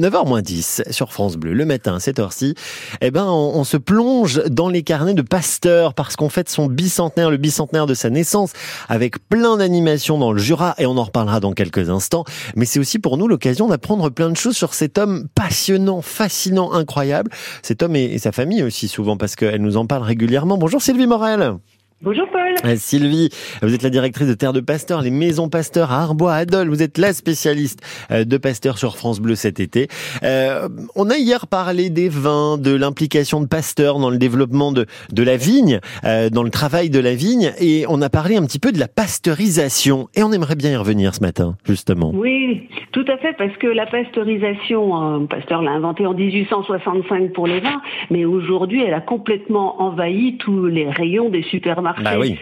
[0.00, 2.54] 9h10 sur France Bleu, le matin à cette heure-ci,
[3.00, 7.32] eh ben, on, se plonge dans les carnets de Pasteur parce qu'on fête son bicentenaire,
[7.32, 8.52] le bicentenaire de sa naissance,
[8.88, 12.22] avec plein d'animations dans le Jura et on en reparlera dans quelques instants.
[12.54, 16.72] Mais c'est aussi pour nous l'occasion d'apprendre plein de choses sur cet homme passionnant, fascinant,
[16.72, 17.32] incroyable.
[17.62, 20.58] Cet homme et, et sa famille aussi souvent parce qu'elle nous en parle régulièrement.
[20.58, 21.58] Bonjour Sylvie Morel.
[22.00, 22.54] Bonjour Paul.
[22.64, 23.28] Euh, Sylvie,
[23.60, 26.68] vous êtes la directrice de Terre de Pasteur, les maisons Pasteur à Arbois, à Dole.
[26.68, 27.80] Vous êtes la spécialiste
[28.12, 29.88] euh, de Pasteur sur France Bleu cet été.
[30.22, 34.86] Euh, on a hier parlé des vins, de l'implication de Pasteur dans le développement de,
[35.10, 38.60] de la vigne, dans le travail de la vigne, et on a parlé un petit
[38.60, 40.08] peu de la pasteurisation.
[40.14, 42.12] Et on aimerait bien y revenir ce matin, justement.
[42.14, 47.60] Oui, tout à fait, parce que la pasteurisation, Pasteur l'a inventée en 1865 pour les
[47.60, 52.38] vins, mais aujourd'hui, elle a complètement envahi tous les rayons des supermarchés bah oui,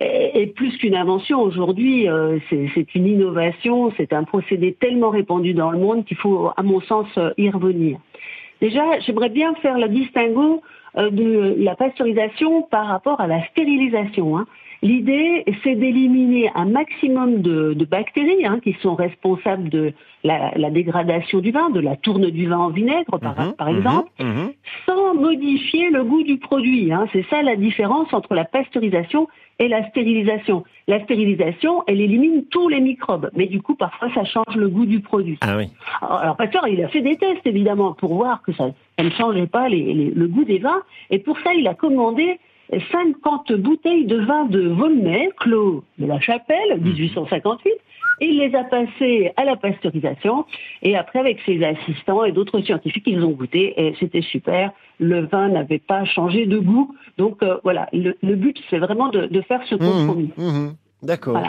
[0.00, 5.70] Et, plus qu'une invention, aujourd'hui, euh, c'est une innovation, c'est un procédé tellement répandu dans
[5.70, 7.98] le monde qu'il faut, à mon sens, y revenir.
[8.60, 10.62] Déjà, j'aimerais bien faire le distinguo
[10.96, 14.36] euh, de la pasteurisation par rapport à la stérilisation.
[14.36, 14.46] Hein.
[14.82, 19.92] L'idée, c'est d'éliminer un maximum de, bactéries hein, qui sont responsables de
[20.24, 24.10] la, dégradation du vin, de la tourne du vin en vinaigre, par, mhm, mhm, exemple,
[24.18, 24.52] mhm.
[24.86, 26.92] sans modifier le goût du produit.
[26.92, 27.06] Hein.
[27.12, 29.28] C'est ça la différence entre la pasteurisation
[29.58, 30.64] et la stérilisation.
[30.88, 34.86] La stérilisation, elle élimine tous les microbes, mais du coup, parfois, ça change le goût
[34.86, 35.36] du produit.
[35.42, 35.66] Ah oui.
[36.00, 39.68] Alors, Pasteur, il a fait des tests, évidemment, pour voir que ça, ne changeait pas
[39.68, 42.38] le goût des vins, et pour ça, il a commandé
[42.92, 47.72] 50 bouteilles de vin de Volnay, Clos de la Chapelle, 1858.
[48.22, 50.44] Il les a passées à la pasteurisation
[50.82, 54.72] et après avec ses assistants et d'autres scientifiques, ils ont goûté et c'était super.
[54.98, 56.94] Le vin n'avait pas changé de goût.
[57.16, 60.30] Donc euh, voilà, le, but c'est vraiment de, faire ce mmh, compromis.
[60.36, 60.68] Mmh,
[61.02, 61.42] D'accord.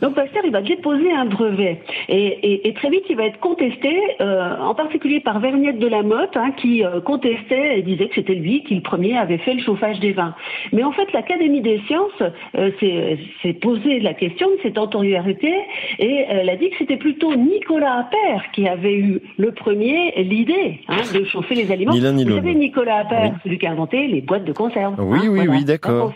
[0.00, 4.56] Donc Pasteur, il va déposer un brevet et, très vite, il va être contesté, euh,
[4.58, 8.34] en particulier par Verniette de la Motte, hein, qui euh, contestait et disait que c'était
[8.34, 10.34] lui qui le premier avait fait le chauffage des vins.
[10.72, 12.22] Mais en fait, l'Académie des sciences
[12.56, 12.70] euh,
[13.42, 15.52] s'est posé la question de cette antériorité
[15.98, 20.80] et elle a dit que c'était plutôt Nicolas Appert qui avait eu le premier l'idée
[20.88, 21.92] hein, de chauffer les aliments.
[21.92, 24.94] Ni ni Vous savez, Nicolas Appert, celui qui a inventé les boîtes de conserve.
[24.98, 26.12] Oui, hein, oui, oui, d'accord.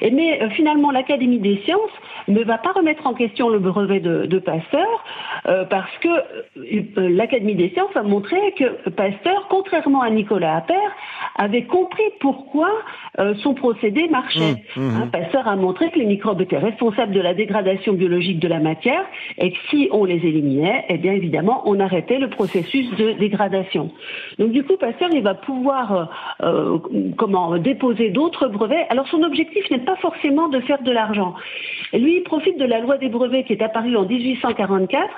[0.00, 1.90] Mais finalement, l'Académie des sciences
[2.28, 5.04] ne va pas remettre en question le brevet de, Pasteur
[5.46, 10.76] euh, parce que euh, l'Académie des sciences a montré que Pasteur, contrairement à Nicolas Appert,
[11.36, 12.70] avait compris pourquoi
[13.18, 14.56] euh, son procédé marchait.
[14.76, 14.96] Mmh, mmh.
[14.96, 18.58] Hein, Pasteur a montré que les microbes étaient responsables de la dégradation biologique de la
[18.58, 19.04] matière
[19.38, 23.90] et que si on les éliminait, eh bien évidemment, on arrêtait le processus de dégradation.
[24.38, 26.10] Donc du coup, Pasteur, il va pouvoir
[27.16, 28.86] comment déposer d'autres brevets.
[28.90, 31.34] Alors son objectif n'est pas forcément de faire de l'argent.
[31.92, 35.08] Lui, il profite de la loi des brevets qui est apparue en 1844.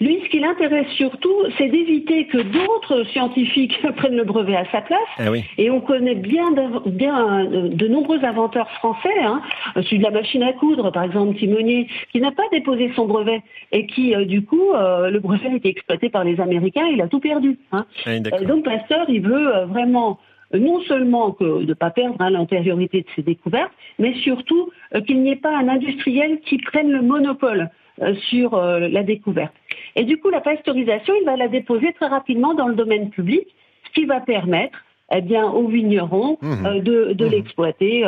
[0.00, 4.80] Lui, ce qui l'intéresse surtout, c'est d'éviter que d'autres scientifiques prennent le brevet à sa
[4.80, 4.98] place.
[5.18, 5.24] Ah
[5.58, 6.50] Et on connaît bien,
[6.86, 9.40] bien de nombreux inventeurs français, hein,
[9.76, 13.42] celui de la machine à coudre, par exemple, Timonier, qui n'a pas déposé son brevet
[13.72, 17.00] et qui, euh, du coup, euh, le brevet a été exploité par les Américains, il
[17.00, 17.58] a tout perdu.
[17.72, 17.86] Hein.
[18.06, 20.18] Ah donc Pasteur, il veut euh, vraiment
[20.58, 25.00] non seulement que de ne pas perdre hein, l'antériorité de ses découvertes, mais surtout euh,
[25.00, 27.70] qu'il n'y ait pas un industriel qui prenne le monopole
[28.00, 29.54] euh, sur euh, la découverte.
[29.96, 33.46] Et du coup, la pasteurisation, il va la déposer très rapidement dans le domaine public,
[33.86, 34.78] ce qui va permettre
[35.14, 36.80] eh bien, aux vignerons mmh.
[36.80, 37.30] de, mmh.
[37.30, 38.02] l'exploiter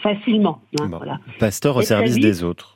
[0.00, 0.60] facilement.
[0.80, 0.90] Hein,
[1.38, 2.73] Pasteur au service des autres.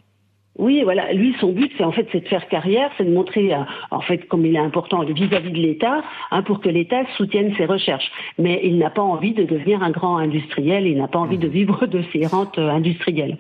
[0.59, 1.13] Oui, voilà.
[1.13, 3.59] Lui, son but, c'est en fait, c'est de faire carrière, c'est de montrer, euh,
[3.93, 6.03] en fait, comme il est important vis-à-vis de l'État,
[6.33, 8.11] hein, pour que l'État soutienne ses recherches.
[8.39, 11.47] Mais il n'a pas envie de devenir un grand industriel, il n'a pas envie de
[11.47, 13.39] vivre de ses rentes euh, industrielles.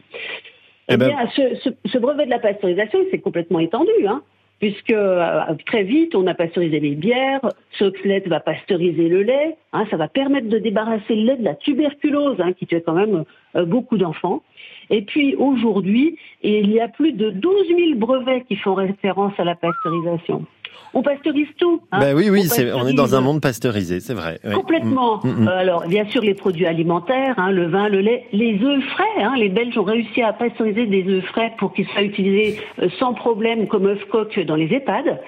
[0.88, 4.22] Eh, eh ben bien, ce, brevet de la pasteurisation, c'est complètement étendu, hein,
[4.60, 7.40] puisque euh, très vite, on a pasteurisé les bières,
[7.78, 11.56] Soxlet va pasteuriser le lait, hein, ça va permettre de débarrasser le lait de la
[11.56, 13.24] tuberculose, qui tue quand même
[13.66, 14.42] beaucoup d'enfants.
[14.90, 19.44] Et puis aujourd'hui, il y a plus de 12 000 brevets qui font référence à
[19.44, 20.46] la pasteurisation
[20.94, 21.80] on pasteurise tout.
[21.92, 22.00] Hein.
[22.00, 24.40] Ben oui, oui, on, est dans un monde pasteurisé, c'est vrai.
[24.54, 25.20] Complètement.
[25.22, 25.48] Mm, mm, mm.
[25.48, 29.22] Euh, alors, bien sûr, les produits alimentaires, hein, le vin, le lait, les œufs frais.
[29.22, 32.88] Hein, les Belges ont réussi à pasteuriser des œufs frais pour qu'ils soient utilisés euh,
[32.98, 35.20] sans problème comme œufs coq dans les EHPAD.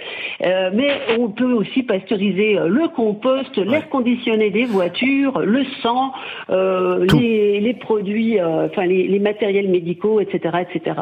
[0.43, 0.89] Euh, mais
[1.19, 6.13] on peut aussi pasteuriser le compost, l'air conditionné des voitures, le sang,
[6.49, 10.97] les, produits, enfin les, matériels médicaux, etc., etc.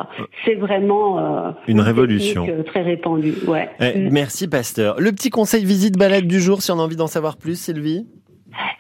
[0.44, 3.34] C'est vraiment une, révolution très répandue.
[3.46, 3.69] Ouais.
[3.81, 5.00] Eh, merci Pasteur.
[5.00, 8.06] Le petit conseil visite balade du jour, si on a envie d'en savoir plus, Sylvie?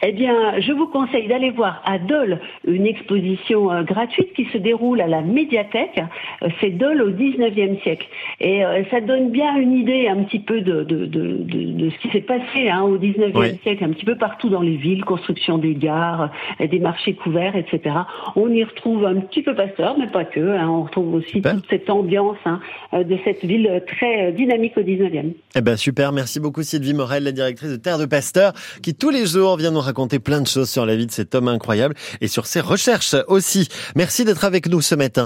[0.00, 4.58] Eh bien, je vous conseille d'aller voir à Dole une exposition euh, gratuite qui se
[4.58, 6.00] déroule à la médiathèque.
[6.42, 8.06] Euh, c'est Dole au 19e siècle.
[8.40, 11.98] Et euh, ça donne bien une idée un petit peu de, de, de, de ce
[11.98, 15.58] qui s'est passé hein, au 19e siècle, un petit peu partout dans les villes, construction
[15.58, 16.30] des gares,
[16.60, 17.96] des marchés couverts, etc.
[18.36, 20.56] On y retrouve un petit peu Pasteur, mais pas que.
[20.56, 20.68] Hein.
[20.68, 22.60] On retrouve aussi toute cette ambiance hein,
[22.92, 25.32] de cette ville très dynamique au 19e.
[25.56, 28.52] Eh ben super, merci beaucoup Sylvie Morel, la directrice de Terre de Pasteur,
[28.82, 31.34] qui tous les jours vient nous raconter plein de choses sur la vie de cet
[31.34, 33.68] homme incroyable et sur ses recherches aussi.
[33.96, 35.08] Merci d'être avec nous ce matin.